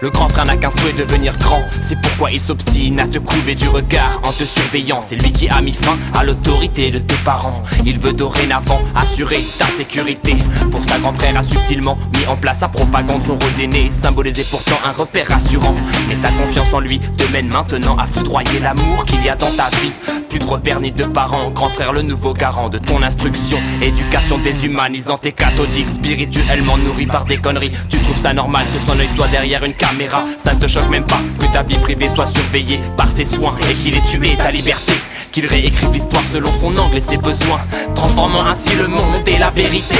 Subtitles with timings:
[0.00, 1.62] Le grand frère n'a qu'un souhait devenir grand.
[1.82, 5.00] C'est pourquoi il s'obstine à te couver du regard en te surveillant.
[5.06, 7.62] C'est lui qui a mis fin à l'autorité de tes parents.
[7.84, 10.36] Il veut dorénavant assurer ta sécurité.
[10.70, 14.44] Pour sa grand frère a subtilement mis en place sa propagande, son rôle d'aîné, symbolisé
[14.50, 15.74] pourtant un repère rassurant.
[16.08, 19.50] Mais ta confiance en lui te mène maintenant à foudroyer l'amour qu'il y a dans
[19.50, 20.23] ta vie.
[20.34, 23.56] Plus de repères ni de parents, grand frère le nouveau garant de ton instruction.
[23.80, 27.70] Éducation déshumanisante et cathodique, spirituellement nourri par des conneries.
[27.88, 30.90] Tu trouves ça normal que son œil soit derrière une caméra Ça ne te choque
[30.90, 34.34] même pas que ta vie privée soit surveillée par ses soins et qu'il ait tué
[34.36, 34.94] ta liberté
[35.30, 37.60] qu'il réécrive l'histoire selon son angle et ses besoins,
[37.94, 39.96] transformant ainsi le monde et la vérité.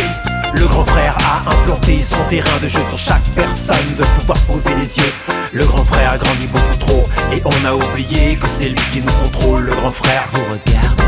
[0.54, 4.74] Le grand frère a implanté son terrain de jeu sur chaque personne de pouvoir poser
[4.76, 5.12] les yeux.
[5.52, 7.02] Le grand frère a grandi beaucoup trop
[7.32, 9.64] et on a oublié que c'est lui qui nous contrôle.
[9.64, 11.00] Le grand frère vous regarde.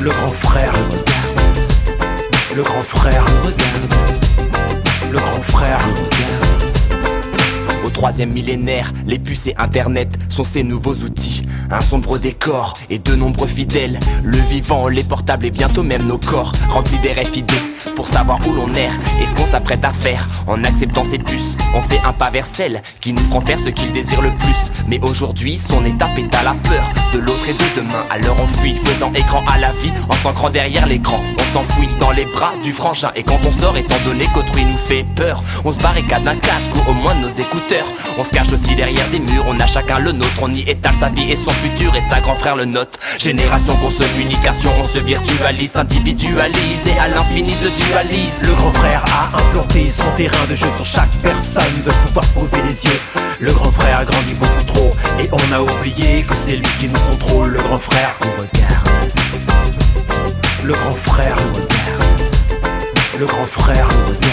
[0.00, 1.08] Le grand frère vous regarde.
[2.56, 3.92] Le grand frère vous regarde.
[5.10, 6.18] Le grand frère vous regarde.
[7.84, 11.46] Au troisième millénaire, les puces et internet sont ces nouveaux outils.
[11.70, 14.00] Un sombre décor et de nombreux fidèles.
[14.24, 17.50] Le vivant, les portables et bientôt même nos corps remplis des RFID
[17.94, 20.26] pour savoir où l'on erre et ce qu'on s'apprête à faire.
[20.46, 23.68] En acceptant ces puces, on fait un pas vers celle qui nous feront faire ce
[23.68, 24.84] qu'ils désirent le plus.
[24.88, 28.04] Mais aujourd'hui, son étape est à la peur de l'autre et de demain.
[28.08, 31.20] Alors on fuit, faisant écran à la vie en s'ancrant derrière l'écran.
[31.38, 34.78] On s'enfouit dans les bras du frangin et quand on sort, étant donné qu'autrui nous
[34.78, 37.86] fait peur, on se barricade d'un casque ou au moins nos écouteurs.
[38.16, 40.94] On se cache aussi derrière des murs, on a chacun le nôtre, on y étale
[40.98, 42.98] sa vie et son futur et sa grand frère le note.
[43.18, 43.74] Génération
[44.18, 48.32] communication, on se virtualise, individualise et à l'infini se dualise.
[48.42, 52.62] Le grand frère a implanté son terrain de jeu sur chaque personne de pouvoir poser
[52.64, 53.00] les yeux.
[53.40, 56.88] Le grand frère a grandi beaucoup trop et on a oublié que c'est lui qui
[56.88, 57.50] nous contrôle.
[57.50, 59.12] Le grand frère vous regarde.
[60.64, 62.22] Le grand frère vous regarde.
[63.18, 64.27] Le grand frère vous regarde.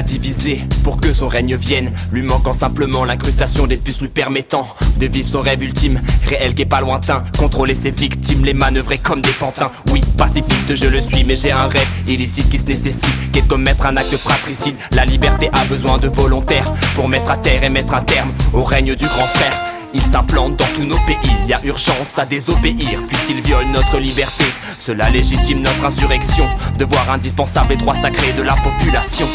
[0.00, 4.66] A divisés pour que son règne vienne, lui manquant simplement l'incrustation des puces lui permettant
[4.96, 8.96] de vivre son rêve ultime, réel qui est pas lointain, contrôler ses victimes, les manœuvrer
[8.96, 9.70] comme des pantins.
[9.92, 13.42] Oui, pacifiste je le suis, mais j'ai un rêve illicite qui se nécessite, qui est
[13.42, 14.74] de commettre un acte fratricide.
[14.92, 18.64] La liberté a besoin de volontaires pour mettre à terre et mettre un terme au
[18.64, 19.64] règne du grand frère.
[19.92, 23.98] Il s'implante dans tous nos pays, il y a urgence à désobéir puisqu'il viole notre
[23.98, 24.44] liberté.
[24.78, 29.26] Cela légitime notre insurrection, devoir indispensable et droit sacré de la population.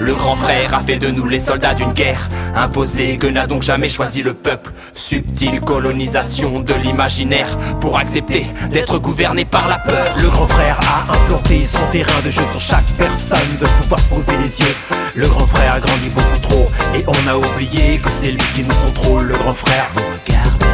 [0.00, 3.62] Le grand frère a fait de nous les soldats d'une guerre imposée que n'a donc
[3.62, 4.72] jamais choisi le peuple.
[4.94, 10.06] Subtile colonisation de l'imaginaire pour accepter d'être gouverné par la peur.
[10.16, 14.38] Le grand frère a implanté son terrain de jeu sur chaque personne de pouvoir poser
[14.38, 14.74] les yeux.
[15.16, 18.62] Le grand frère a grandi beaucoup trop et on a oublié que c'est lui qui
[18.62, 19.26] nous contrôle.
[19.26, 20.64] Le grand frère vous regarde.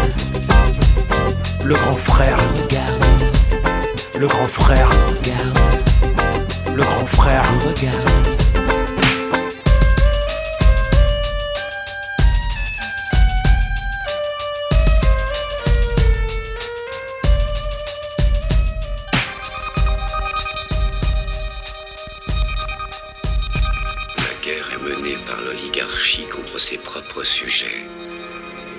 [1.64, 3.04] Le grand frère vous regarde.
[4.20, 5.58] Le grand frère vous regarde.
[6.76, 8.45] Le grand frère vous regarde.
[24.88, 27.84] Menée par l'oligarchie contre ses propres sujets.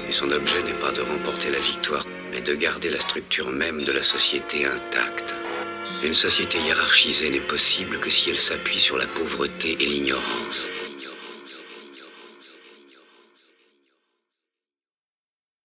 [0.07, 3.81] Et son objet n'est pas de remporter la victoire, mais de garder la structure même
[3.83, 5.35] de la société intacte.
[6.03, 10.69] Une société hiérarchisée n'est possible que si elle s'appuie sur la pauvreté et l'ignorance.